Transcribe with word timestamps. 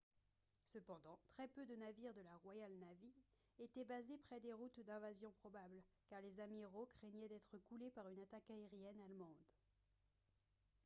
cependant 0.63 1.19
très 1.27 1.47
peu 1.47 1.63
de 1.67 1.75
navires 1.75 2.15
de 2.15 2.21
la 2.21 2.35
royal 2.37 2.71
navy 2.79 3.13
étaient 3.59 3.85
basés 3.85 4.17
près 4.17 4.39
des 4.39 4.51
routes 4.51 4.79
d'invasion 4.79 5.31
probables 5.41 5.83
car 6.09 6.19
les 6.21 6.39
amiraux 6.39 6.87
craignaient 6.87 7.27
d'être 7.29 7.59
coulés 7.69 7.91
par 7.91 8.07
une 8.09 8.17
attaque 8.19 8.49
aérienne 8.49 8.99
allemande 8.99 9.43